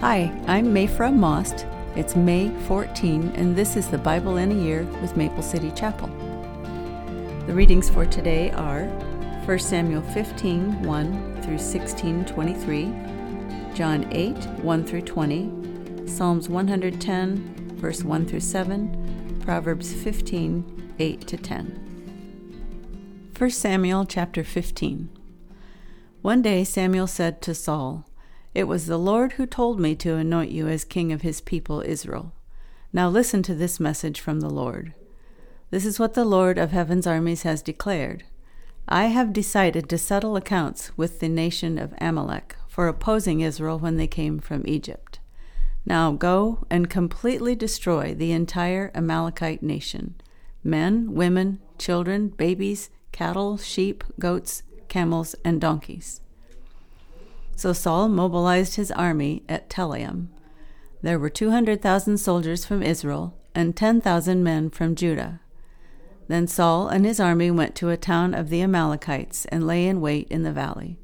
Hi, 0.00 0.32
I'm 0.46 0.72
Mafra 0.72 1.14
Maust. 1.14 1.66
It's 1.94 2.16
May 2.16 2.48
14, 2.60 3.32
and 3.36 3.54
this 3.54 3.76
is 3.76 3.88
the 3.88 3.98
Bible 3.98 4.38
in 4.38 4.50
a 4.50 4.54
Year 4.54 4.84
with 5.02 5.14
Maple 5.14 5.42
City 5.42 5.70
Chapel. 5.72 6.08
The 7.46 7.52
readings 7.52 7.90
for 7.90 8.06
today 8.06 8.50
are 8.52 8.84
1 9.44 9.58
Samuel 9.58 10.00
15 10.00 10.84
1 10.84 11.42
through 11.42 11.58
16 11.58 12.24
23, 12.24 12.84
John 13.74 14.08
8 14.10 14.36
1 14.62 14.84
through 14.84 15.02
20, 15.02 16.08
Psalms 16.08 16.48
110, 16.48 17.76
verse 17.76 18.02
1 18.02 18.24
through 18.24 18.40
7, 18.40 19.42
Proverbs 19.44 19.92
15 19.92 20.94
8 20.98 21.20
to 21.26 21.36
10. 21.36 23.32
1 23.36 23.50
Samuel 23.50 24.06
chapter 24.06 24.44
15. 24.44 25.10
One 26.22 26.40
day 26.40 26.64
Samuel 26.64 27.06
said 27.06 27.42
to 27.42 27.54
Saul, 27.54 28.06
it 28.54 28.64
was 28.64 28.86
the 28.86 28.98
Lord 28.98 29.32
who 29.32 29.46
told 29.46 29.78
me 29.78 29.94
to 29.96 30.16
anoint 30.16 30.50
you 30.50 30.66
as 30.68 30.84
king 30.84 31.12
of 31.12 31.22
his 31.22 31.40
people 31.40 31.82
Israel. 31.82 32.32
Now 32.92 33.08
listen 33.08 33.42
to 33.44 33.54
this 33.54 33.78
message 33.78 34.20
from 34.20 34.40
the 34.40 34.50
Lord. 34.50 34.92
This 35.70 35.84
is 35.84 36.00
what 36.00 36.14
the 36.14 36.24
Lord 36.24 36.58
of 36.58 36.72
heaven's 36.72 37.06
armies 37.06 37.42
has 37.44 37.62
declared. 37.62 38.24
I 38.88 39.06
have 39.06 39.32
decided 39.32 39.88
to 39.88 39.98
settle 39.98 40.34
accounts 40.34 40.96
with 40.96 41.20
the 41.20 41.28
nation 41.28 41.78
of 41.78 41.94
Amalek 42.00 42.56
for 42.66 42.88
opposing 42.88 43.40
Israel 43.40 43.78
when 43.78 43.96
they 43.96 44.08
came 44.08 44.40
from 44.40 44.64
Egypt. 44.66 45.20
Now 45.86 46.10
go 46.10 46.66
and 46.68 46.90
completely 46.90 47.54
destroy 47.54 48.14
the 48.14 48.32
entire 48.32 48.90
Amalekite 48.94 49.62
nation 49.62 50.14
men, 50.62 51.14
women, 51.14 51.60
children, 51.78 52.28
babies, 52.28 52.90
cattle, 53.12 53.56
sheep, 53.56 54.04
goats, 54.18 54.62
camels, 54.88 55.34
and 55.44 55.60
donkeys. 55.60 56.20
So 57.60 57.74
Saul 57.74 58.08
mobilized 58.08 58.76
his 58.76 58.90
army 58.90 59.42
at 59.46 59.68
Telaim. 59.68 60.28
There 61.02 61.18
were 61.18 61.28
200,000 61.28 62.16
soldiers 62.16 62.64
from 62.64 62.82
Israel 62.82 63.36
and 63.54 63.76
10,000 63.76 64.42
men 64.42 64.70
from 64.70 64.94
Judah. 64.94 65.42
Then 66.26 66.46
Saul 66.46 66.88
and 66.88 67.04
his 67.04 67.20
army 67.20 67.50
went 67.50 67.74
to 67.74 67.90
a 67.90 67.98
town 67.98 68.32
of 68.32 68.48
the 68.48 68.62
Amalekites 68.62 69.44
and 69.44 69.66
lay 69.66 69.86
in 69.86 70.00
wait 70.00 70.26
in 70.30 70.42
the 70.42 70.54
valley. 70.54 70.96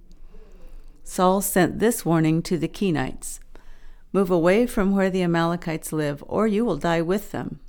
Saul 1.04 1.42
sent 1.42 1.78
this 1.78 2.06
warning 2.06 2.40
to 2.44 2.56
the 2.56 2.68
Kenites 2.68 3.38
Move 4.14 4.30
away 4.30 4.66
from 4.66 4.96
where 4.96 5.10
the 5.10 5.22
Amalekites 5.22 5.92
live, 5.92 6.24
or 6.26 6.46
you 6.46 6.64
will 6.64 6.78
die 6.78 7.02
with 7.02 7.32
them. 7.32 7.60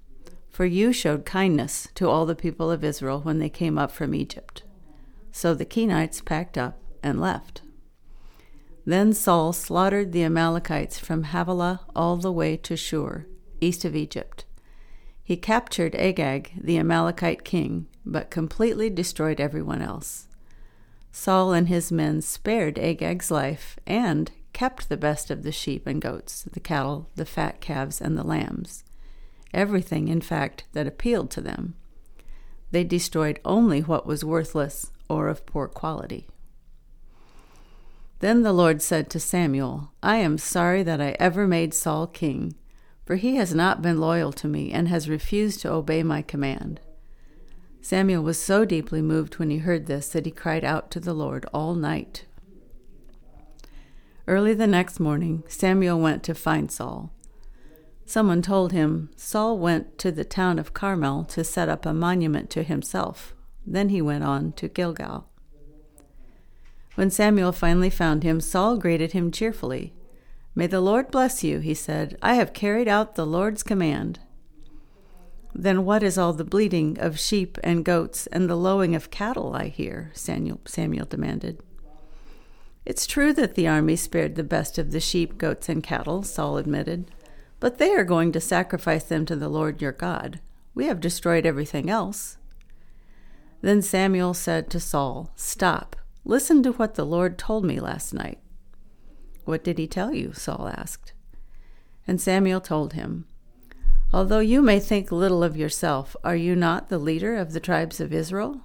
For 0.49 0.65
you 0.65 0.93
showed 0.93 1.25
kindness 1.25 1.89
to 1.95 2.07
all 2.07 2.25
the 2.25 2.35
people 2.35 2.71
of 2.71 2.85
Israel 2.85 3.19
when 3.19 3.39
they 3.39 3.49
came 3.49 3.77
up 3.77 3.91
from 3.91 4.15
Egypt. 4.15 4.63
So 5.33 5.53
the 5.53 5.65
Kenites 5.65 6.23
packed 6.23 6.57
up 6.57 6.79
and 7.03 7.19
left. 7.19 7.63
Then 8.87 9.11
Saul 9.11 9.51
slaughtered 9.51 10.13
the 10.13 10.23
Amalekites 10.23 10.97
from 10.97 11.23
Havilah 11.23 11.81
all 11.93 12.15
the 12.15 12.31
way 12.31 12.55
to 12.55 12.77
Shur, 12.77 13.27
east 13.59 13.83
of 13.83 13.97
Egypt. 13.97 14.45
He 15.21 15.35
captured 15.35 15.93
Agag, 15.95 16.53
the 16.55 16.77
Amalekite 16.77 17.43
king, 17.43 17.87
but 18.05 18.31
completely 18.31 18.89
destroyed 18.89 19.41
everyone 19.41 19.81
else. 19.81 20.29
Saul 21.11 21.51
and 21.51 21.67
his 21.67 21.91
men 21.91 22.21
spared 22.21 22.79
Agag's 22.79 23.29
life 23.29 23.77
and 23.85 24.31
kept 24.53 24.87
the 24.87 24.95
best 24.95 25.29
of 25.29 25.43
the 25.43 25.51
sheep 25.51 25.85
and 25.85 26.01
goats, 26.01 26.43
the 26.43 26.61
cattle, 26.61 27.09
the 27.17 27.25
fat 27.25 27.59
calves, 27.59 27.99
and 27.99 28.17
the 28.17 28.23
lambs. 28.23 28.85
Everything, 29.53 30.07
in 30.07 30.21
fact, 30.21 30.63
that 30.71 30.87
appealed 30.87 31.29
to 31.31 31.41
them. 31.41 31.75
They 32.71 32.85
destroyed 32.85 33.41
only 33.43 33.81
what 33.81 34.07
was 34.07 34.23
worthless 34.23 34.91
or 35.09 35.27
of 35.27 35.45
poor 35.45 35.67
quality. 35.67 36.29
Then 38.19 38.41
the 38.41 38.53
Lord 38.53 38.81
said 38.81 39.09
to 39.11 39.19
Samuel, 39.19 39.91
I 40.01 40.17
am 40.17 40.37
sorry 40.37 40.81
that 40.83 40.99
I 40.99 41.15
ever 41.19 41.45
made 41.45 41.73
Saul 41.73 42.07
king, 42.07 42.55
for 43.05 43.15
he 43.15 43.35
has 43.35 43.53
not 43.53 43.81
been 43.81 43.99
loyal 43.99 44.31
to 44.33 44.47
me 44.47 44.71
and 44.71 44.87
has 44.87 45.07
refused 45.07 45.61
to 45.61 45.71
obey 45.71 46.01
my 46.01 46.23
command. 46.23 46.79
Samuel 47.79 48.23
was 48.23 48.39
so 48.39 48.65
deeply 48.65 49.01
moved 49.01 49.37
when 49.37 49.49
he 49.49 49.59
heard 49.59 49.85
this 49.85 50.09
that 50.09 50.25
he 50.25 50.31
cried 50.31 50.65
out 50.65 50.89
to 50.91 50.99
the 50.99 51.13
Lord 51.13 51.45
all 51.53 51.75
night. 51.75 52.25
Early 54.27 54.53
the 54.53 54.67
next 54.67 54.99
morning, 54.99 55.43
Samuel 55.47 55.99
went 55.99 56.23
to 56.23 56.35
find 56.35 56.69
Saul. 56.69 57.13
Someone 58.05 58.41
told 58.41 58.71
him 58.71 59.09
Saul 59.15 59.57
went 59.57 59.97
to 59.99 60.11
the 60.11 60.25
town 60.25 60.59
of 60.59 60.73
Carmel 60.73 61.23
to 61.25 61.43
set 61.43 61.69
up 61.69 61.85
a 61.85 61.93
monument 61.93 62.49
to 62.49 62.63
himself. 62.63 63.33
Then 63.65 63.89
he 63.89 64.01
went 64.01 64.23
on 64.23 64.53
to 64.53 64.67
Gilgal. 64.67 65.29
When 66.97 67.11
Samuel 67.11 67.51
finally 67.51 67.91
found 67.91 68.23
him, 68.23 68.41
Saul 68.41 68.75
greeted 68.75 69.11
him 69.11 69.29
cheerfully. 69.29 69.93
May 70.55 70.65
the 70.65 70.81
Lord 70.81 71.11
bless 71.11 71.43
you, 71.43 71.59
he 71.59 71.75
said. 71.75 72.17
I 72.23 72.33
have 72.33 72.53
carried 72.53 72.87
out 72.87 73.13
the 73.13 73.23
Lord's 73.23 73.61
command. 73.61 74.17
Then 75.53 75.85
what 75.85 76.01
is 76.01 76.17
all 76.17 76.33
the 76.33 76.43
bleating 76.43 76.97
of 76.99 77.19
sheep 77.19 77.59
and 77.63 77.85
goats 77.85 78.25
and 78.25 78.49
the 78.49 78.55
lowing 78.55 78.95
of 78.95 79.11
cattle 79.11 79.53
I 79.53 79.67
hear? 79.67 80.09
Samuel, 80.15 80.59
Samuel 80.65 81.05
demanded. 81.05 81.61
It's 82.83 83.05
true 83.05 83.31
that 83.31 83.53
the 83.53 83.67
army 83.67 83.95
spared 83.95 84.33
the 84.33 84.43
best 84.43 84.79
of 84.79 84.89
the 84.89 84.99
sheep, 84.99 85.37
goats, 85.37 85.69
and 85.69 85.83
cattle, 85.83 86.23
Saul 86.23 86.57
admitted, 86.57 87.11
but 87.59 87.77
they 87.77 87.91
are 87.91 88.03
going 88.03 88.31
to 88.31 88.41
sacrifice 88.41 89.03
them 89.03 89.23
to 89.27 89.35
the 89.35 89.49
Lord 89.49 89.83
your 89.83 89.91
God. 89.91 90.39
We 90.73 90.87
have 90.87 90.99
destroyed 90.99 91.45
everything 91.45 91.91
else. 91.91 92.37
Then 93.61 93.83
Samuel 93.83 94.33
said 94.33 94.71
to 94.71 94.79
Saul, 94.79 95.31
Stop. 95.35 95.95
Listen 96.29 96.61
to 96.61 96.73
what 96.73 96.95
the 96.95 97.05
Lord 97.05 97.37
told 97.37 97.63
me 97.63 97.79
last 97.79 98.13
night. 98.13 98.39
What 99.45 99.63
did 99.63 99.77
he 99.77 99.87
tell 99.87 100.13
you? 100.13 100.33
Saul 100.33 100.69
asked. 100.75 101.13
And 102.05 102.19
Samuel 102.19 102.59
told 102.59 102.91
him, 102.91 103.25
Although 104.11 104.41
you 104.41 104.61
may 104.61 104.77
think 104.81 105.09
little 105.09 105.41
of 105.41 105.55
yourself, 105.55 106.17
are 106.25 106.35
you 106.35 106.53
not 106.53 106.89
the 106.89 106.97
leader 106.97 107.37
of 107.37 107.53
the 107.53 107.61
tribes 107.61 108.01
of 108.01 108.11
Israel? 108.11 108.59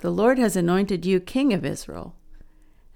The 0.00 0.10
Lord 0.10 0.40
has 0.40 0.56
anointed 0.56 1.06
you 1.06 1.20
king 1.20 1.52
of 1.52 1.64
Israel. 1.64 2.16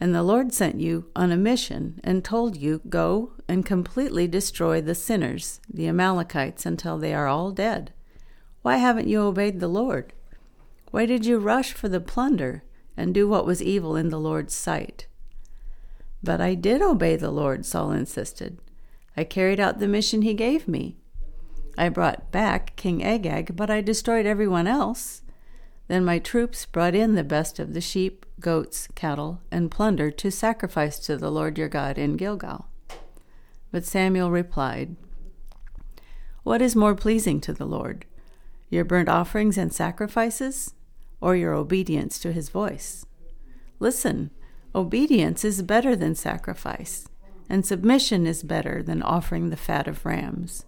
And 0.00 0.12
the 0.12 0.25
Lord 0.25 0.53
sent 0.53 0.81
you 0.81 1.09
on 1.15 1.31
a 1.31 1.37
mission 1.37 2.00
and 2.03 2.25
told 2.25 2.56
you, 2.56 2.81
Go 2.88 3.34
and 3.47 3.65
completely 3.65 4.26
destroy 4.26 4.81
the 4.81 4.97
sinners, 4.97 5.61
the 5.72 5.87
Amalekites, 5.87 6.66
until 6.66 6.99
they 6.99 7.15
are 7.15 7.28
all 7.28 7.53
dead. 7.53 7.93
Why 8.62 8.78
haven't 8.78 9.06
you 9.06 9.21
obeyed 9.21 9.61
the 9.61 9.69
Lord? 9.69 10.12
Why 10.91 11.06
did 11.06 11.25
you 11.25 11.38
rush 11.38 11.72
for 11.72 11.88
the 11.88 12.00
plunder 12.00 12.65
and 12.97 13.12
do 13.12 13.28
what 13.28 13.47
was 13.47 13.62
evil 13.62 13.97
in 13.97 14.09
the 14.09 14.21
Lord's 14.21 14.55
sight. 14.55 15.06
But 16.22 16.41
I 16.41 16.55
did 16.55 16.81
obey 16.81 17.16
the 17.16 17.31
Lord, 17.31 17.66
Saul 17.66 17.93
insisted. 17.93 18.59
I 19.16 19.25
carried 19.25 19.60
out 19.60 19.78
the 19.78 19.88
mission 19.88 20.22
he 20.22 20.34
gave 20.34 20.66
me. 20.66 20.97
I 21.77 21.88
brought 21.88 22.31
back 22.31 22.77
King 22.77 23.03
Agag, 23.05 23.56
but 23.56 23.71
I 23.71 23.81
destroyed 23.81 24.27
everyone 24.27 24.66
else. 24.66 25.22
Then 25.88 26.05
my 26.05 26.19
troops 26.19 26.66
brought 26.66 26.94
in 26.94 27.15
the 27.15 27.25
best 27.25 27.59
of 27.59 27.75
the 27.75 27.81
sheep, 27.81 28.25
goats, 28.41 28.88
cattle, 28.94 29.41
and 29.50 29.71
plunder 29.71 30.11
to 30.11 30.31
sacrifice 30.31 30.99
to 31.00 31.16
the 31.16 31.31
Lord 31.31 31.59
your 31.59 31.69
God 31.69 31.99
in 31.99 32.16
Gilgal. 32.16 32.69
But 33.71 33.84
Samuel 33.84 34.31
replied, 34.31 34.97
What 36.43 36.62
is 36.62 36.76
more 36.76 36.94
pleasing 36.94 37.41
to 37.43 37.53
the 37.53 37.66
Lord, 37.66 38.06
your 38.71 38.84
burnt 38.84 39.09
offerings 39.09 39.59
and 39.59 39.72
sacrifices, 39.72 40.75
or 41.25 41.35
your 41.35 41.55
obedience 41.55 42.19
to 42.19 42.33
his 42.33 42.51
voice. 42.51 43.07
Listen, 43.81 44.31
obedience 44.75 45.43
is 45.43 45.62
better 45.62 45.97
than 45.97 46.15
sacrifice, 46.15 47.09
and 47.49 47.65
submission 47.65 48.27
is 48.27 48.43
better 48.43 48.83
than 48.83 49.03
offering 49.03 49.49
the 49.49 49.57
fat 49.57 49.89
of 49.89 50.05
rams. 50.05 50.67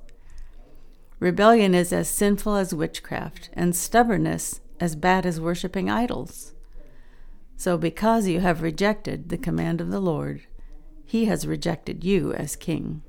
Rebellion 1.21 1.75
is 1.75 1.93
as 1.93 2.09
sinful 2.09 2.57
as 2.57 2.73
witchcraft, 2.73 3.51
and 3.53 3.77
stubbornness 3.77 4.63
as 4.81 4.97
bad 4.97 5.27
as 5.27 5.39
worshipping 5.39 5.91
idols. 5.91 6.55
So, 7.59 7.77
because 7.77 8.27
you 8.27 8.41
have 8.41 8.63
rejected 8.63 9.29
the 9.29 9.37
command 9.37 9.83
of 9.83 9.91
the 9.91 10.01
Lord, 10.01 10.47
he 11.05 11.27
has 11.27 11.47
rejected 11.47 12.03
you 12.03 12.33
as 12.33 12.57
king. 12.57 13.03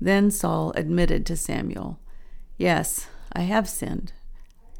Then 0.00 0.30
Saul 0.30 0.72
admitted 0.74 1.26
to 1.26 1.36
Samuel, 1.36 2.00
Yes, 2.56 3.08
I 3.34 3.42
have 3.42 3.68
sinned. 3.68 4.14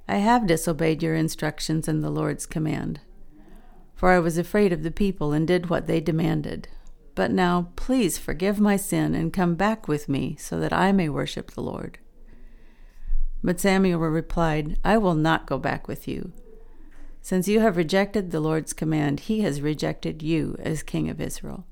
I 0.08 0.16
have 0.16 0.46
disobeyed 0.46 1.02
your 1.02 1.14
instructions 1.14 1.86
and 1.86 2.02
the 2.02 2.10
Lord's 2.10 2.46
command. 2.46 3.00
For 3.94 4.10
I 4.10 4.20
was 4.20 4.38
afraid 4.38 4.72
of 4.72 4.82
the 4.82 4.90
people 4.90 5.32
and 5.32 5.46
did 5.46 5.68
what 5.68 5.86
they 5.86 6.00
demanded. 6.00 6.68
But 7.14 7.30
now, 7.30 7.72
please 7.76 8.16
forgive 8.16 8.58
my 8.58 8.76
sin 8.76 9.14
and 9.14 9.32
come 9.32 9.54
back 9.54 9.86
with 9.86 10.08
me 10.08 10.36
so 10.38 10.58
that 10.60 10.72
I 10.72 10.92
may 10.92 11.08
worship 11.08 11.50
the 11.50 11.62
Lord. 11.62 11.98
But 13.42 13.60
Samuel 13.60 14.00
replied, 14.00 14.78
I 14.84 14.98
will 14.98 15.14
not 15.14 15.46
go 15.46 15.58
back 15.58 15.86
with 15.86 16.08
you. 16.08 16.32
Since 17.20 17.48
you 17.48 17.60
have 17.60 17.76
rejected 17.76 18.30
the 18.30 18.40
Lord's 18.40 18.72
command, 18.72 19.20
he 19.20 19.40
has 19.40 19.60
rejected 19.60 20.22
you 20.22 20.56
as 20.60 20.82
king 20.82 21.10
of 21.10 21.20
Israel. 21.20 21.66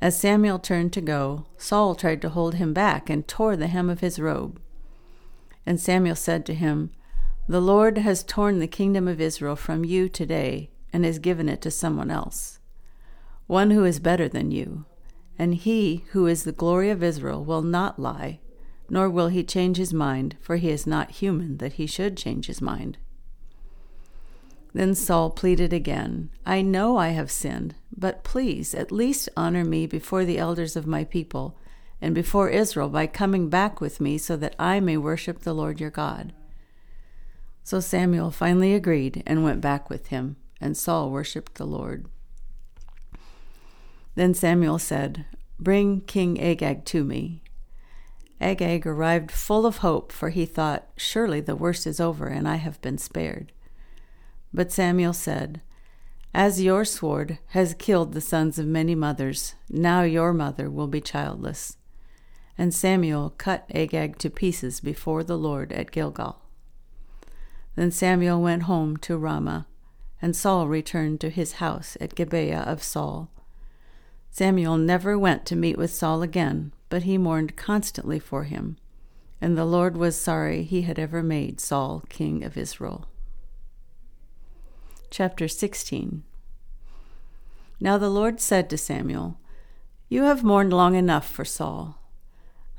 As 0.00 0.18
Samuel 0.18 0.58
turned 0.58 0.92
to 0.92 1.00
go, 1.00 1.46
Saul 1.56 1.94
tried 1.94 2.20
to 2.22 2.28
hold 2.28 2.56
him 2.56 2.74
back 2.74 3.08
and 3.08 3.26
tore 3.26 3.56
the 3.56 3.68
hem 3.68 3.88
of 3.88 4.00
his 4.00 4.18
robe. 4.18 4.60
And 5.64 5.80
Samuel 5.80 6.16
said 6.16 6.44
to 6.46 6.54
him, 6.54 6.90
The 7.48 7.60
Lord 7.60 7.98
has 7.98 8.24
torn 8.24 8.58
the 8.58 8.66
kingdom 8.66 9.06
of 9.06 9.20
Israel 9.20 9.56
from 9.56 9.84
you 9.84 10.08
today 10.08 10.70
and 10.92 11.04
has 11.04 11.18
given 11.18 11.48
it 11.48 11.60
to 11.62 11.70
someone 11.70 12.10
else, 12.10 12.58
one 13.46 13.70
who 13.70 13.84
is 13.84 14.00
better 14.00 14.28
than 14.28 14.50
you, 14.50 14.84
and 15.38 15.54
he 15.54 16.04
who 16.10 16.26
is 16.26 16.44
the 16.44 16.52
glory 16.52 16.90
of 16.90 17.02
Israel 17.02 17.44
will 17.44 17.62
not 17.62 17.98
lie, 17.98 18.40
nor 18.90 19.08
will 19.08 19.28
he 19.28 19.42
change 19.42 19.78
his 19.78 19.92
mind, 19.92 20.36
for 20.40 20.56
he 20.56 20.70
is 20.70 20.86
not 20.86 21.12
human 21.12 21.56
that 21.58 21.74
he 21.74 21.86
should 21.86 22.16
change 22.16 22.46
his 22.46 22.60
mind. 22.60 22.98
Then 24.74 24.94
Saul 24.94 25.30
pleaded 25.30 25.72
again, 25.72 26.30
I 26.46 26.62
know 26.62 26.96
I 26.96 27.08
have 27.08 27.30
sinned, 27.30 27.74
but 27.96 28.24
please 28.24 28.74
at 28.74 28.90
least 28.90 29.28
honor 29.36 29.64
me 29.64 29.86
before 29.86 30.24
the 30.24 30.38
elders 30.38 30.76
of 30.76 30.86
my 30.86 31.04
people 31.04 31.56
and 32.02 32.16
before 32.16 32.50
Israel 32.50 32.88
by 32.88 33.06
coming 33.06 33.48
back 33.48 33.80
with 33.80 34.00
me 34.00 34.18
so 34.18 34.36
that 34.36 34.56
I 34.58 34.80
may 34.80 34.96
worship 34.96 35.38
the 35.38 35.54
Lord 35.54 35.80
your 35.80 35.88
God. 35.88 36.32
So 37.62 37.78
Samuel 37.78 38.32
finally 38.32 38.74
agreed 38.74 39.22
and 39.24 39.44
went 39.44 39.60
back 39.60 39.88
with 39.88 40.08
him, 40.08 40.36
and 40.60 40.76
Saul 40.76 41.10
worshiped 41.10 41.54
the 41.54 41.64
Lord. 41.64 42.06
Then 44.16 44.34
Samuel 44.34 44.80
said, 44.80 45.26
Bring 45.60 46.00
King 46.00 46.42
Agag 46.42 46.84
to 46.86 47.04
me. 47.04 47.40
Agag 48.40 48.84
arrived 48.84 49.30
full 49.30 49.64
of 49.64 49.78
hope, 49.78 50.10
for 50.10 50.30
he 50.30 50.44
thought, 50.44 50.88
Surely 50.96 51.40
the 51.40 51.54
worst 51.54 51.86
is 51.86 52.00
over, 52.00 52.26
and 52.26 52.48
I 52.48 52.56
have 52.56 52.80
been 52.80 52.98
spared. 52.98 53.52
But 54.52 54.72
Samuel 54.72 55.12
said, 55.12 55.60
As 56.34 56.60
your 56.60 56.84
sword 56.84 57.38
has 57.50 57.74
killed 57.74 58.12
the 58.12 58.20
sons 58.20 58.58
of 58.58 58.66
many 58.66 58.96
mothers, 58.96 59.54
now 59.70 60.02
your 60.02 60.32
mother 60.32 60.68
will 60.68 60.88
be 60.88 61.00
childless. 61.00 61.76
And 62.62 62.72
Samuel 62.72 63.30
cut 63.38 63.68
Agag 63.74 64.18
to 64.18 64.30
pieces 64.30 64.78
before 64.78 65.24
the 65.24 65.36
Lord 65.36 65.72
at 65.72 65.90
Gilgal. 65.90 66.42
Then 67.74 67.90
Samuel 67.90 68.40
went 68.40 68.62
home 68.70 68.98
to 68.98 69.18
Ramah, 69.18 69.66
and 70.22 70.36
Saul 70.36 70.68
returned 70.68 71.20
to 71.22 71.28
his 71.28 71.54
house 71.54 71.96
at 72.00 72.14
Gibeah 72.14 72.60
of 72.60 72.80
Saul. 72.80 73.32
Samuel 74.30 74.78
never 74.78 75.18
went 75.18 75.44
to 75.46 75.56
meet 75.56 75.76
with 75.76 75.92
Saul 75.92 76.22
again, 76.22 76.72
but 76.88 77.02
he 77.02 77.18
mourned 77.18 77.56
constantly 77.56 78.20
for 78.20 78.44
him, 78.44 78.76
and 79.40 79.58
the 79.58 79.64
Lord 79.64 79.96
was 79.96 80.14
sorry 80.14 80.62
he 80.62 80.82
had 80.82 81.00
ever 81.00 81.20
made 81.20 81.58
Saul 81.58 82.04
king 82.08 82.44
of 82.44 82.56
Israel. 82.56 83.08
Chapter 85.10 85.48
16 85.48 86.22
Now 87.80 87.98
the 87.98 88.08
Lord 88.08 88.40
said 88.40 88.70
to 88.70 88.78
Samuel, 88.78 89.40
You 90.08 90.22
have 90.22 90.44
mourned 90.44 90.72
long 90.72 90.94
enough 90.94 91.28
for 91.28 91.44
Saul. 91.44 91.98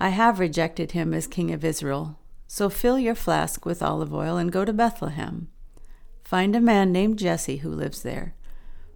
I 0.04 0.10
have 0.10 0.38
rejected 0.38 0.92
him 0.92 1.14
as 1.14 1.28
king 1.28 1.54
of 1.54 1.64
Israel, 1.64 2.20
so 2.46 2.70
fill 2.70 3.00
your 3.00 3.16
flask 3.16 3.66
with 3.66 3.82
olive 3.82 4.14
oil 4.14 4.36
and 4.36 4.52
go 4.52 4.66
to 4.66 4.74
Bethlehem. 4.74 5.48
Find 6.26 6.58
a 6.58 6.60
man 6.60 6.92
named 6.92 7.18
Jesse 7.18 7.60
who 7.60 7.70
lives 7.70 8.02
there, 8.02 8.36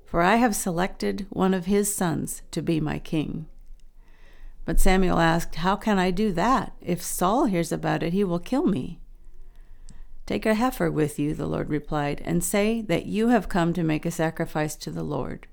for 0.06 0.22
I 0.22 0.36
have 0.36 0.54
selected 0.54 1.26
one 1.30 1.54
of 1.54 1.66
his 1.66 1.96
sons 1.96 2.42
to 2.52 2.62
be 2.62 2.82
my 2.82 3.00
king. 3.00 3.46
But 4.66 4.82
Samuel 4.82 5.20
asked, 5.20 5.56
How 5.56 5.78
can 5.78 5.98
I 5.98 6.12
do 6.12 6.34
that? 6.34 6.74
If 6.82 7.02
Saul 7.02 7.46
hears 7.46 7.72
about 7.72 8.04
it, 8.04 8.12
he 8.12 8.26
will 8.26 8.38
kill 8.38 8.66
me. 8.66 9.00
Take 10.26 10.46
a 10.46 10.56
heifer 10.56 10.92
with 10.92 11.18
you, 11.18 11.34
the 11.34 11.48
Lord 11.48 11.70
replied, 11.70 12.22
and 12.26 12.44
say 12.44 12.82
that 12.82 13.06
you 13.06 13.30
have 13.30 13.48
come 13.48 13.72
to 13.72 13.82
make 13.82 14.06
a 14.06 14.12
sacrifice 14.12 14.76
to 14.76 14.92
the 14.92 15.04
Lord. 15.04 15.48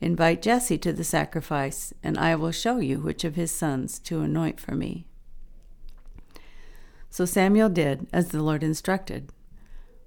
Invite 0.00 0.42
Jesse 0.42 0.78
to 0.78 0.92
the 0.92 1.04
sacrifice, 1.04 1.94
and 2.02 2.18
I 2.18 2.34
will 2.36 2.52
show 2.52 2.78
you 2.78 2.98
which 2.98 3.24
of 3.24 3.34
his 3.34 3.50
sons 3.50 3.98
to 4.00 4.20
anoint 4.20 4.60
for 4.60 4.74
me. 4.74 5.06
So 7.08 7.24
Samuel 7.24 7.70
did 7.70 8.06
as 8.12 8.28
the 8.28 8.42
Lord 8.42 8.62
instructed. 8.62 9.30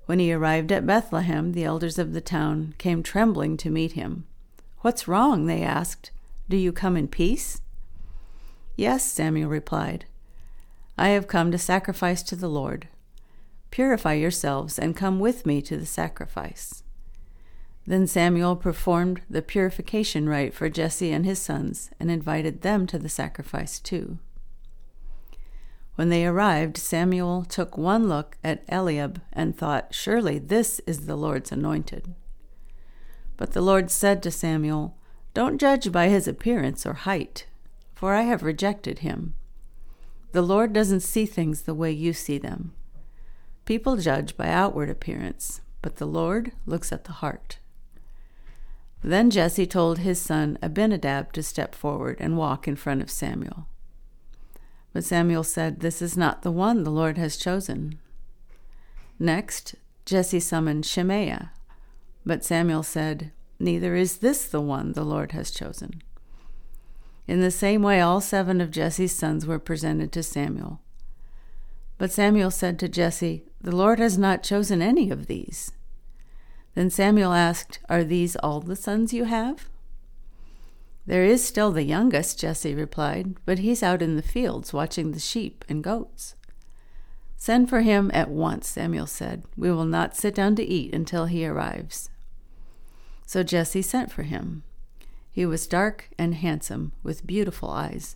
When 0.06 0.19
he 0.19 0.31
arrived 0.31 0.71
at 0.71 0.86
Bethlehem, 0.86 1.53
the 1.53 1.63
elders 1.63 1.97
of 1.97 2.13
the 2.13 2.21
town 2.21 2.75
came 2.77 3.01
trembling 3.01 3.57
to 3.57 3.69
meet 3.71 3.94
him. 3.94 4.25
What's 4.81 5.07
wrong? 5.07 5.45
they 5.45 5.63
asked. 5.63 6.12
Do 6.47 6.57
you 6.57 6.71
come 6.71 6.95
in 6.95 7.07
peace? 7.07 7.62
Yes, 8.75 9.03
Samuel 9.03 9.50
replied. 9.50 10.06
I 10.97 11.09
have 11.09 11.27
come 11.27 11.51
to 11.51 11.57
sacrifice 11.57 12.24
to 12.24 12.35
the 12.35 12.50
Lord. 12.50 12.88
Purify 13.71 14.13
yourselves 14.13 14.80
and 14.80 14.95
come 14.95 15.19
with 15.19 15.45
me 15.45 15.62
to 15.63 15.77
the 15.77 15.85
sacrifice. 15.85 16.83
Then 17.89 18.06
Samuel 18.06 18.56
performed 18.56 19.21
the 19.31 19.41
purification 19.41 20.30
rite 20.30 20.53
for 20.53 20.69
Jesse 20.69 21.12
and 21.12 21.25
his 21.25 21.39
sons 21.39 21.89
and 22.00 22.12
invited 22.12 22.62
them 22.62 22.86
to 22.86 23.00
the 23.00 23.09
sacrifice 23.09 23.80
too. 23.80 24.19
When 25.95 26.09
they 26.09 26.24
arrived, 26.24 26.77
Samuel 26.77 27.45
took 27.45 27.80
one 27.80 28.07
look 28.07 28.38
at 28.44 28.63
Eliab 28.69 29.24
and 29.33 29.57
thought, 29.57 29.95
Surely 29.95 30.38
this 30.38 30.80
is 30.86 31.07
the 31.07 31.15
Lord's 31.15 31.51
anointed. 31.51 32.13
But 33.38 33.53
the 33.53 33.62
Lord 33.62 33.89
said 33.89 34.21
to 34.21 34.30
Samuel, 34.30 34.95
Don't 35.33 35.59
judge 35.59 35.92
by 35.92 36.09
his 36.09 36.27
appearance 36.27 36.85
or 36.85 36.94
height, 36.94 37.47
for 37.95 38.13
I 38.13 38.21
have 38.21 38.44
rejected 38.44 39.00
him. 39.00 39.33
The 40.31 40.44
Lord 40.44 40.74
doesn't 40.74 41.00
see 41.00 41.25
things 41.25 41.63
the 41.63 41.74
way 41.74 41.92
you 41.92 42.13
see 42.13 42.38
them. 42.38 42.71
People 43.65 43.97
judge 43.97 44.38
by 44.38 44.50
outward 44.50 44.92
appearance, 44.92 45.62
but 45.81 45.95
the 45.95 46.06
Lord 46.06 46.51
looks 46.68 46.92
at 46.92 47.06
the 47.06 47.13
heart. 47.13 47.57
Then 49.04 49.30
Jesse 49.30 49.66
told 49.66 50.00
his 50.00 50.19
son 50.19 50.57
Abinadab 50.62 51.31
to 51.34 51.44
step 51.44 51.74
forward 51.74 52.18
and 52.19 52.38
walk 52.38 52.68
in 52.68 52.75
front 52.75 53.01
of 53.01 53.10
Samuel. 53.10 53.68
But 54.92 55.06
Samuel 55.06 55.44
said, 55.44 55.80
This 55.80 56.01
is 56.01 56.18
not 56.18 56.42
the 56.42 56.51
one 56.51 56.84
the 56.84 56.90
Lord 56.90 57.18
has 57.18 57.38
chosen. 57.38 58.00
Next, 59.18 59.75
Jesse 60.06 60.40
summoned 60.40 60.86
Shimea. 60.86 61.51
But 62.25 62.44
Samuel 62.44 62.84
said, 62.84 63.31
Neither 63.60 63.96
is 63.96 64.18
this 64.18 64.46
the 64.46 64.62
one 64.62 64.94
the 64.94 65.04
Lord 65.04 65.31
has 65.31 65.52
chosen. 65.52 66.02
In 67.28 67.42
the 67.42 67.52
same 67.52 67.84
way, 67.84 68.02
all 68.02 68.22
seven 68.22 68.60
of 68.60 68.72
Jesse's 68.72 69.16
sons 69.16 69.45
were 69.45 69.60
presented 69.60 70.12
to 70.13 70.24
Samuel. 70.24 70.81
But 71.98 72.12
Samuel 72.12 72.50
said 72.50 72.80
to 72.80 72.90
Jesse, 72.90 73.44
The 73.62 73.75
Lord 73.75 74.00
has 74.00 74.18
not 74.18 74.42
chosen 74.42 74.81
any 74.81 75.12
of 75.12 75.28
these. 75.28 75.72
Then 76.80 76.90
Samuel 76.90 77.34
asked, 77.34 77.80
Are 77.90 78.06
these 78.06 78.38
all 78.38 78.62
the 78.62 78.74
sons 78.74 79.12
you 79.12 79.26
have? 79.26 79.68
There 81.06 81.26
is 81.26 81.44
still 81.44 81.74
the 81.74 81.84
youngest, 81.84 82.40
Jesse 82.40 82.74
replied, 82.74 83.36
but 83.46 83.60
he's 83.60 83.84
out 83.84 84.02
in 84.02 84.16
the 84.16 84.22
fields 84.22 84.72
watching 84.72 85.12
the 85.12 85.20
sheep 85.20 85.66
and 85.68 85.84
goats. 85.84 86.36
Send 87.36 87.68
for 87.70 87.81
him 87.81 88.10
at 88.14 88.30
once, 88.30 88.70
Samuel 88.70 89.08
said. 89.08 89.44
We 89.58 89.70
will 89.70 89.84
not 89.84 90.16
sit 90.16 90.34
down 90.34 90.56
to 90.56 90.64
eat 90.64 90.96
until 90.96 91.26
he 91.26 91.46
arrives. 91.46 92.12
So 93.26 93.44
Jesse 93.44 93.81
sent 93.81 94.10
for 94.10 94.24
him. 94.24 94.64
He 95.30 95.46
was 95.46 95.68
dark 95.68 96.08
and 96.18 96.34
handsome, 96.34 96.94
with 97.04 97.28
beautiful 97.28 97.71
eyes. 97.71 98.16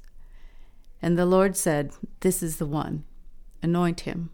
And 1.02 1.18
the 1.18 1.26
Lord 1.26 1.58
said, 1.58 1.92
This 2.22 2.42
is 2.42 2.60
the 2.60 2.66
one. 2.66 3.04
Anoint 3.62 4.00
him. 4.08 4.30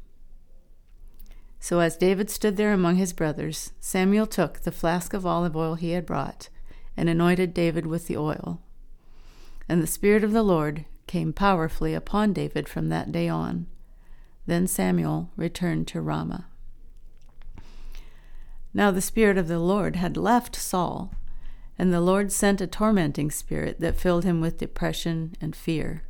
So 1.59 1.79
as 1.79 1.97
David 1.97 2.29
stood 2.29 2.57
there 2.57 2.71
among 2.71 2.95
his 2.95 3.13
brothers, 3.13 3.73
Samuel 3.79 4.25
took 4.25 4.59
the 4.59 4.71
flask 4.71 5.13
of 5.13 5.25
olive 5.25 5.55
oil 5.55 5.75
he 5.75 5.91
had 5.91 6.05
brought 6.05 6.49
and 6.95 7.09
anointed 7.09 7.53
David 7.53 7.85
with 7.85 8.07
the 8.07 8.17
oil. 8.17 8.61
And 9.67 9.83
the 9.83 9.87
Spirit 9.87 10.23
of 10.23 10.31
the 10.31 10.43
Lord 10.43 10.85
came 11.05 11.33
powerfully 11.33 11.93
upon 11.93 12.33
David 12.33 12.67
from 12.67 12.89
that 12.89 13.11
day 13.11 13.27
on. 13.29 13.67
Then 14.45 14.67
Samuel 14.67 15.31
returned 15.35 15.87
to 15.87 16.01
Ramah. 16.01 16.47
Now 18.73 18.91
the 18.91 19.01
Spirit 19.01 19.37
of 19.37 19.47
the 19.47 19.59
Lord 19.59 19.95
had 19.95 20.17
left 20.17 20.55
Saul, 20.55 21.13
and 21.77 21.93
the 21.93 22.01
Lord 22.01 22.31
sent 22.31 22.61
a 22.61 22.67
tormenting 22.67 23.31
spirit 23.31 23.79
that 23.79 23.99
filled 23.99 24.23
him 24.23 24.41
with 24.41 24.57
depression 24.57 25.35
and 25.39 25.55
fear. 25.55 26.03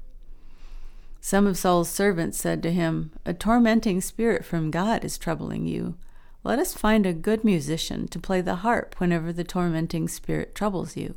Some 1.22 1.48
of 1.48 1.58
Saul's 1.58 1.90
servants 1.90 2.38
said 2.38 2.64
to 2.64 2.72
him, 2.72 3.12
A 3.26 3.34
tormenting 3.34 4.02
spirit 4.02 4.46
from 4.46 4.72
God 4.72 5.04
is 5.04 5.18
troubling 5.18 5.66
you. 5.66 5.96
Let 6.44 6.60
us 6.60 6.74
find 6.74 7.06
a 7.06 7.14
good 7.14 7.44
musician 7.44 8.08
to 8.08 8.20
play 8.20 8.42
the 8.42 8.56
harp 8.56 8.96
whenever 8.98 9.34
the 9.34 9.44
tormenting 9.44 10.08
spirit 10.08 10.56
troubles 10.56 10.96
you. 10.96 11.16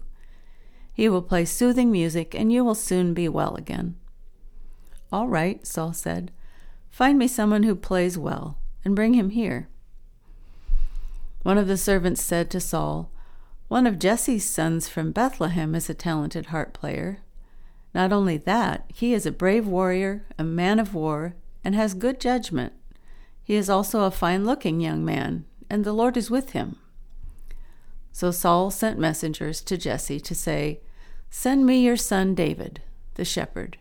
He 0.93 1.09
will 1.09 1.23
play 1.23 1.45
soothing 1.45 1.93
music, 1.93 2.35
and 2.35 2.53
you 2.53 2.65
will 2.65 2.75
soon 2.75 3.15
be 3.15 3.29
well 3.29 3.55
again. 3.55 3.97
All 5.13 5.29
right, 5.29 5.65
Saul 5.67 5.93
said. 5.93 6.33
Find 6.91 7.19
me 7.19 7.29
someone 7.29 7.63
who 7.63 7.77
plays 7.77 8.19
well, 8.19 8.59
and 8.85 8.97
bring 8.97 9.15
him 9.15 9.31
here. 9.31 9.69
One 11.43 11.59
of 11.59 11.69
the 11.69 11.77
servants 11.77 12.23
said 12.23 12.51
to 12.51 12.61
Saul, 12.61 13.11
One 13.69 13.87
of 13.87 13.99
Jesse's 13.99 14.45
sons 14.45 14.89
from 14.89 15.13
Bethlehem 15.13 15.75
is 15.75 15.89
a 15.89 15.95
talented 15.95 16.47
harp 16.47 16.73
player. 16.73 17.21
Not 17.95 18.13
only 18.13 18.39
that, 18.39 18.85
he 18.93 19.13
is 19.13 19.27
a 19.27 19.33
brave 19.33 19.67
warrior, 19.67 20.25
a 20.39 20.45
man 20.45 20.79
of 20.79 20.95
war, 20.95 21.35
and 21.63 21.75
has 21.75 21.95
good 21.95 22.21
judgment. 22.21 22.73
He 23.43 23.55
is 23.55 23.69
also 23.69 24.03
a 24.03 24.11
fine 24.11 24.45
looking 24.45 24.81
young 24.81 25.05
man, 25.05 25.45
and 25.69 25.85
the 25.85 25.93
Lord 25.93 26.17
is 26.17 26.31
with 26.31 26.51
him. 26.51 26.77
So 28.13 28.31
Saul 28.31 28.71
sent 28.71 28.99
messengers 28.99 29.61
to 29.63 29.77
Jesse 29.77 30.21
to 30.21 30.35
say, 30.35 30.81
Send 31.31 31.65
me 31.65 31.83
your 31.83 31.97
son 31.97 32.35
David, 32.35 32.83
the 33.15 33.25
shepherd. 33.25 33.79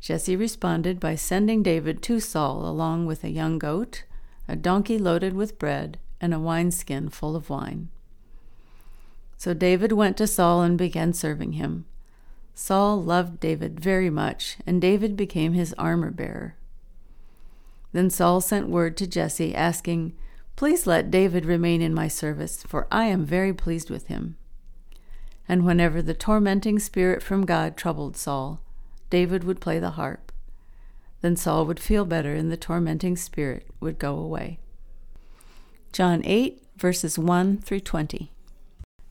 Jesse 0.00 0.36
responded 0.36 1.00
by 1.00 1.16
sending 1.16 1.62
David 1.62 2.02
to 2.02 2.20
Saul 2.20 2.68
along 2.68 3.06
with 3.06 3.24
a 3.24 3.30
young 3.30 3.58
goat, 3.58 4.04
a 4.46 4.54
donkey 4.54 4.98
loaded 4.98 5.34
with 5.34 5.58
bread, 5.58 5.98
and 6.20 6.32
a 6.32 6.38
wineskin 6.38 7.08
full 7.08 7.34
of 7.34 7.50
wine. 7.50 7.88
So 9.36 9.52
David 9.52 9.92
went 9.92 10.16
to 10.18 10.26
Saul 10.26 10.62
and 10.62 10.78
began 10.78 11.12
serving 11.12 11.52
him. 11.52 11.84
Saul 12.58 13.02
loved 13.02 13.38
David 13.38 13.78
very 13.78 14.08
much, 14.08 14.56
and 14.66 14.80
David 14.80 15.14
became 15.14 15.52
his 15.52 15.74
armor 15.74 16.10
bearer. 16.10 16.56
Then 17.92 18.08
Saul 18.08 18.40
sent 18.40 18.70
word 18.70 18.96
to 18.96 19.06
Jesse, 19.06 19.54
asking, 19.54 20.16
Please 20.56 20.86
let 20.86 21.10
David 21.10 21.44
remain 21.44 21.82
in 21.82 21.92
my 21.92 22.08
service, 22.08 22.62
for 22.62 22.88
I 22.90 23.04
am 23.04 23.26
very 23.26 23.52
pleased 23.52 23.90
with 23.90 24.06
him. 24.06 24.36
And 25.46 25.66
whenever 25.66 26.00
the 26.00 26.14
tormenting 26.14 26.78
spirit 26.78 27.22
from 27.22 27.44
God 27.44 27.76
troubled 27.76 28.16
Saul, 28.16 28.62
David 29.10 29.44
would 29.44 29.60
play 29.60 29.78
the 29.78 29.90
harp. 29.90 30.32
Then 31.20 31.36
Saul 31.36 31.66
would 31.66 31.78
feel 31.78 32.06
better, 32.06 32.32
and 32.34 32.50
the 32.50 32.56
tormenting 32.56 33.16
spirit 33.16 33.66
would 33.80 33.98
go 33.98 34.16
away. 34.16 34.60
John 35.92 36.22
8, 36.24 36.62
verses 36.78 37.18
1 37.18 37.58
through 37.58 37.80
20. 37.80 38.32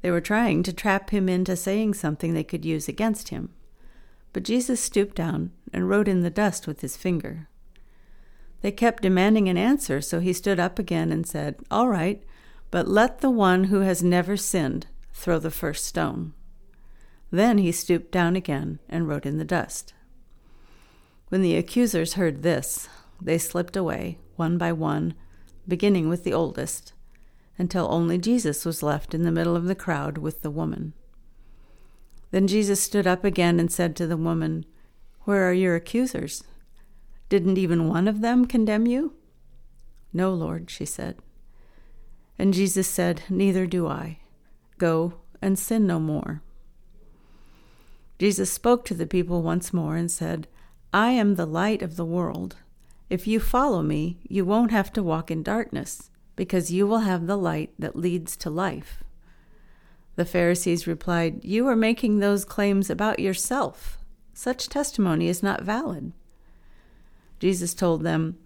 They 0.00 0.10
were 0.10 0.20
trying 0.20 0.62
to 0.64 0.72
trap 0.72 1.10
him 1.10 1.28
into 1.28 1.56
saying 1.56 1.94
something 1.94 2.34
they 2.34 2.44
could 2.44 2.64
use 2.64 2.88
against 2.88 3.28
him. 3.30 3.50
But 4.32 4.44
Jesus 4.44 4.80
stooped 4.80 5.16
down 5.16 5.52
and 5.72 5.88
wrote 5.88 6.08
in 6.08 6.22
the 6.22 6.30
dust 6.30 6.66
with 6.66 6.80
his 6.80 6.96
finger. 6.96 7.48
They 8.60 8.72
kept 8.72 9.02
demanding 9.02 9.48
an 9.48 9.56
answer, 9.56 10.00
so 10.00 10.20
he 10.20 10.32
stood 10.32 10.60
up 10.60 10.78
again 10.78 11.10
and 11.12 11.26
said, 11.26 11.56
All 11.70 11.88
right, 11.88 12.22
but 12.70 12.88
let 12.88 13.20
the 13.20 13.30
one 13.30 13.64
who 13.64 13.80
has 13.80 14.02
never 14.02 14.36
sinned 14.36 14.86
throw 15.12 15.38
the 15.38 15.50
first 15.50 15.84
stone. 15.84 16.32
Then 17.30 17.58
he 17.58 17.72
stooped 17.72 18.10
down 18.10 18.36
again 18.36 18.78
and 18.88 19.08
wrote 19.08 19.26
in 19.26 19.38
the 19.38 19.44
dust. 19.44 19.94
When 21.28 21.42
the 21.42 21.56
accusers 21.56 22.14
heard 22.14 22.42
this, 22.42 22.88
they 23.20 23.38
slipped 23.38 23.76
away, 23.76 24.18
one 24.36 24.58
by 24.58 24.72
one, 24.72 25.14
beginning 25.66 26.08
with 26.08 26.24
the 26.24 26.32
oldest 26.32 26.92
until 27.58 27.92
only 27.92 28.16
Jesus 28.16 28.64
was 28.64 28.82
left 28.82 29.14
in 29.14 29.24
the 29.24 29.32
middle 29.32 29.56
of 29.56 29.64
the 29.64 29.74
crowd 29.74 30.16
with 30.18 30.42
the 30.42 30.50
woman. 30.50 30.92
Then 32.30 32.46
Jesus 32.46 32.80
stood 32.80 33.06
up 33.06 33.24
again 33.24 33.58
and 33.58 33.70
said 33.70 33.96
to 33.96 34.06
the 34.06 34.16
woman, 34.16 34.64
Where 35.22 35.48
are 35.48 35.52
your 35.52 35.74
accusers? 35.74 36.44
Didn't 37.28 37.58
even 37.58 37.88
one 37.88 38.06
of 38.06 38.20
them 38.20 38.46
condemn 38.46 38.86
you? 38.86 39.14
No, 40.12 40.32
Lord, 40.32 40.70
she 40.70 40.84
said. 40.84 41.16
And 42.38 42.54
Jesus 42.54 42.86
said, 42.86 43.22
Neither 43.28 43.66
do 43.66 43.88
I. 43.88 44.18
Go 44.78 45.14
and 45.42 45.58
sin 45.58 45.86
no 45.86 45.98
more. 45.98 46.42
Jesus 48.18 48.52
spoke 48.52 48.84
to 48.84 48.94
the 48.94 49.06
people 49.06 49.42
once 49.42 49.72
more 49.72 49.96
and 49.96 50.10
said, 50.10 50.46
I 50.92 51.10
am 51.10 51.34
the 51.34 51.46
light 51.46 51.82
of 51.82 51.96
the 51.96 52.04
world. 52.04 52.56
If 53.10 53.26
you 53.26 53.40
follow 53.40 53.82
me, 53.82 54.18
you 54.28 54.44
won't 54.44 54.70
have 54.70 54.92
to 54.94 55.02
walk 55.02 55.30
in 55.30 55.42
darkness 55.42 56.10
because 56.38 56.70
you 56.70 56.86
will 56.86 57.00
have 57.00 57.26
the 57.26 57.36
light 57.36 57.72
that 57.80 57.96
leads 57.96 58.36
to 58.36 58.48
life. 58.48 59.02
The 60.14 60.24
Pharisees 60.24 60.86
replied, 60.86 61.44
You 61.44 61.66
are 61.66 61.74
making 61.74 62.20
those 62.20 62.44
claims 62.44 62.88
about 62.88 63.18
yourself. 63.18 63.98
Such 64.34 64.68
testimony 64.68 65.26
is 65.26 65.42
not 65.42 65.64
valid. 65.64 66.12
Jesus 67.40 67.74
told 67.74 68.04
them, 68.04 68.38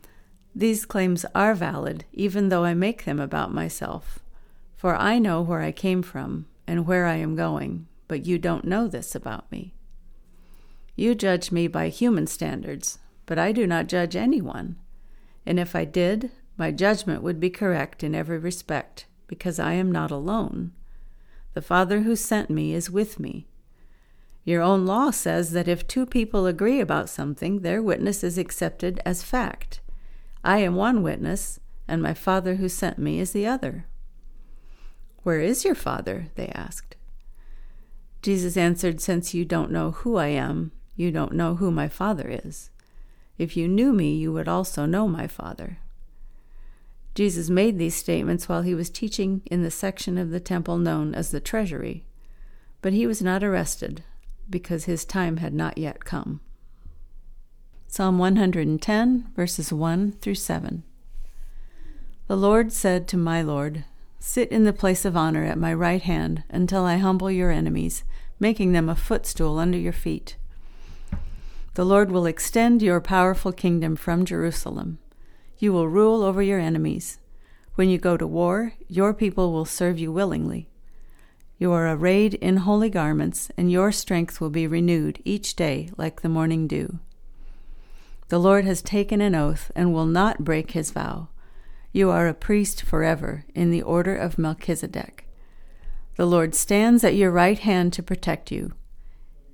These 0.54 0.86
claims 0.86 1.26
are 1.34 1.54
valid, 1.54 2.06
even 2.14 2.48
though 2.48 2.64
I 2.64 2.72
make 2.72 3.04
them 3.04 3.20
about 3.20 3.52
myself. 3.52 4.20
For 4.74 4.96
I 4.96 5.18
know 5.18 5.42
where 5.42 5.60
I 5.60 5.70
came 5.70 6.02
from 6.02 6.46
and 6.66 6.86
where 6.86 7.04
I 7.04 7.16
am 7.16 7.36
going, 7.36 7.88
but 8.08 8.24
you 8.24 8.38
don't 8.38 8.64
know 8.64 8.88
this 8.88 9.14
about 9.14 9.52
me. 9.52 9.74
You 10.96 11.14
judge 11.14 11.52
me 11.52 11.68
by 11.68 11.90
human 11.90 12.26
standards, 12.26 13.00
but 13.26 13.38
I 13.38 13.52
do 13.52 13.66
not 13.66 13.86
judge 13.86 14.16
anyone. 14.16 14.76
And 15.44 15.60
if 15.60 15.76
I 15.76 15.84
did, 15.84 16.30
my 16.62 16.70
judgment 16.70 17.24
would 17.24 17.40
be 17.40 17.50
correct 17.50 18.04
in 18.04 18.14
every 18.14 18.38
respect, 18.38 19.06
because 19.26 19.58
I 19.58 19.72
am 19.72 19.90
not 19.90 20.12
alone. 20.12 20.70
The 21.54 21.60
Father 21.60 22.02
who 22.02 22.14
sent 22.14 22.50
me 22.50 22.72
is 22.72 22.88
with 22.88 23.18
me. 23.18 23.48
Your 24.44 24.62
own 24.62 24.86
law 24.86 25.10
says 25.10 25.50
that 25.50 25.66
if 25.66 25.88
two 25.88 26.06
people 26.06 26.46
agree 26.46 26.78
about 26.78 27.08
something, 27.08 27.62
their 27.62 27.82
witness 27.82 28.22
is 28.22 28.38
accepted 28.38 29.00
as 29.04 29.24
fact. 29.24 29.80
I 30.44 30.58
am 30.58 30.76
one 30.76 31.02
witness, 31.02 31.58
and 31.88 32.00
my 32.00 32.14
Father 32.14 32.54
who 32.54 32.68
sent 32.68 32.96
me 32.96 33.18
is 33.18 33.32
the 33.32 33.44
other. 33.44 33.86
Where 35.24 35.40
is 35.40 35.64
your 35.64 35.74
Father? 35.74 36.28
they 36.36 36.46
asked. 36.50 36.94
Jesus 38.22 38.56
answered, 38.56 39.00
Since 39.00 39.34
you 39.34 39.44
don't 39.44 39.72
know 39.72 39.90
who 39.90 40.14
I 40.14 40.28
am, 40.28 40.70
you 40.94 41.10
don't 41.10 41.32
know 41.32 41.56
who 41.56 41.72
my 41.72 41.88
Father 41.88 42.40
is. 42.44 42.70
If 43.36 43.56
you 43.56 43.66
knew 43.66 43.92
me, 43.92 44.14
you 44.14 44.32
would 44.32 44.46
also 44.46 44.86
know 44.86 45.08
my 45.08 45.26
Father. 45.26 45.78
Jesus 47.14 47.50
made 47.50 47.78
these 47.78 47.94
statements 47.94 48.48
while 48.48 48.62
he 48.62 48.74
was 48.74 48.88
teaching 48.88 49.42
in 49.46 49.62
the 49.62 49.70
section 49.70 50.16
of 50.16 50.30
the 50.30 50.40
temple 50.40 50.78
known 50.78 51.14
as 51.14 51.30
the 51.30 51.40
treasury, 51.40 52.04
but 52.80 52.92
he 52.92 53.06
was 53.06 53.20
not 53.20 53.44
arrested 53.44 54.02
because 54.48 54.84
his 54.84 55.04
time 55.04 55.38
had 55.38 55.52
not 55.52 55.76
yet 55.76 56.04
come. 56.04 56.40
Psalm 57.86 58.18
110, 58.18 59.26
verses 59.36 59.72
1 59.72 60.12
through 60.12 60.34
7. 60.34 60.82
The 62.26 62.36
Lord 62.36 62.72
said 62.72 63.06
to 63.08 63.18
my 63.18 63.42
Lord, 63.42 63.84
Sit 64.18 64.50
in 64.50 64.64
the 64.64 64.72
place 64.72 65.04
of 65.04 65.16
honor 65.16 65.44
at 65.44 65.58
my 65.58 65.74
right 65.74 66.00
hand 66.00 66.44
until 66.48 66.84
I 66.84 66.96
humble 66.96 67.30
your 67.30 67.50
enemies, 67.50 68.04
making 68.40 68.72
them 68.72 68.88
a 68.88 68.94
footstool 68.94 69.58
under 69.58 69.76
your 69.76 69.92
feet. 69.92 70.36
The 71.74 71.84
Lord 71.84 72.10
will 72.10 72.24
extend 72.24 72.80
your 72.80 73.00
powerful 73.00 73.52
kingdom 73.52 73.96
from 73.96 74.24
Jerusalem. 74.24 74.98
You 75.62 75.72
will 75.72 75.86
rule 75.86 76.24
over 76.24 76.42
your 76.42 76.58
enemies. 76.58 77.20
When 77.76 77.88
you 77.88 77.96
go 77.96 78.16
to 78.16 78.26
war, 78.26 78.74
your 78.88 79.14
people 79.14 79.52
will 79.52 79.64
serve 79.64 79.96
you 79.96 80.10
willingly. 80.10 80.68
You 81.56 81.70
are 81.70 81.88
arrayed 81.88 82.34
in 82.34 82.56
holy 82.56 82.90
garments, 82.90 83.48
and 83.56 83.70
your 83.70 83.92
strength 83.92 84.40
will 84.40 84.50
be 84.50 84.66
renewed 84.66 85.22
each 85.24 85.54
day 85.54 85.88
like 85.96 86.22
the 86.22 86.28
morning 86.28 86.66
dew. 86.66 86.98
The 88.26 88.40
Lord 88.40 88.64
has 88.64 88.82
taken 88.82 89.20
an 89.20 89.36
oath 89.36 89.70
and 89.76 89.94
will 89.94 90.04
not 90.04 90.42
break 90.42 90.72
his 90.72 90.90
vow. 90.90 91.28
You 91.92 92.10
are 92.10 92.26
a 92.26 92.34
priest 92.34 92.82
forever 92.82 93.44
in 93.54 93.70
the 93.70 93.82
order 93.82 94.16
of 94.16 94.38
Melchizedek. 94.38 95.28
The 96.16 96.26
Lord 96.26 96.56
stands 96.56 97.04
at 97.04 97.14
your 97.14 97.30
right 97.30 97.60
hand 97.60 97.92
to 97.92 98.02
protect 98.02 98.50
you. 98.50 98.72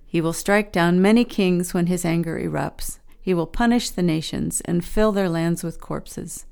He 0.07 0.23
will 0.23 0.33
strike 0.33 0.73
down 0.73 1.03
many 1.03 1.27
kings 1.27 1.75
when 1.75 1.87
his 1.87 2.07
anger 2.07 2.41
erupts. 2.41 2.99
He 3.29 3.35
will 3.35 3.47
punish 3.47 3.91
the 3.91 4.03
nations 4.03 4.63
and 4.63 4.83
fill 4.83 5.13
their 5.13 5.29
lands 5.29 5.63
with 5.63 5.83
corpses. 5.83 6.47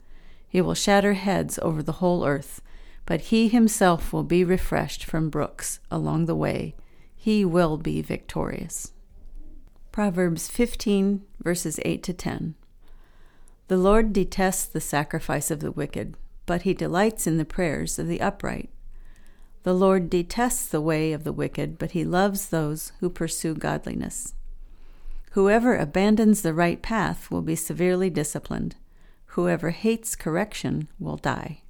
He 0.46 0.60
will 0.60 0.74
shatter 0.74 1.14
heads 1.14 1.58
over 1.62 1.82
the 1.82 2.04
whole 2.04 2.26
earth, 2.26 2.60
but 3.06 3.32
he 3.32 3.48
himself 3.48 4.12
will 4.12 4.24
be 4.24 4.44
refreshed 4.44 5.02
from 5.02 5.30
brooks 5.30 5.80
along 5.90 6.26
the 6.26 6.34
way. 6.34 6.74
He 7.14 7.46
will 7.46 7.78
be 7.78 8.02
victorious. 8.02 8.92
Proverbs 9.90 10.50
15, 10.50 11.22
verses 11.42 11.80
8 11.82 12.02
to 12.02 12.12
10. 12.12 12.54
The 13.68 13.78
Lord 13.78 14.12
detests 14.12 14.66
the 14.66 14.78
sacrifice 14.82 15.50
of 15.50 15.60
the 15.60 15.72
wicked, 15.72 16.14
but 16.44 16.60
he 16.68 16.74
delights 16.74 17.26
in 17.26 17.38
the 17.38 17.46
prayers 17.46 17.98
of 17.98 18.06
the 18.06 18.20
upright. 18.20 18.68
The 19.62 19.72
Lord 19.72 20.10
detests 20.10 20.68
the 20.68 20.82
way 20.82 21.14
of 21.14 21.24
the 21.24 21.32
wicked, 21.32 21.78
but 21.78 21.92
he 21.92 22.04
loves 22.04 22.50
those 22.50 22.92
who 23.00 23.08
pursue 23.08 23.54
godliness. 23.54 24.34
Whoever 25.36 25.76
abandons 25.76 26.40
the 26.40 26.54
right 26.54 26.80
path 26.80 27.30
will 27.30 27.42
be 27.42 27.56
severely 27.56 28.08
disciplined. 28.08 28.74
Whoever 29.36 29.68
hates 29.68 30.16
correction 30.16 30.88
will 30.98 31.18
die. 31.18 31.60